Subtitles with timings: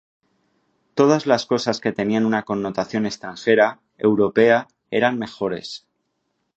[0.95, 5.85] Todas las cosas que tenían una connotación extranjera, europea, eran mejores".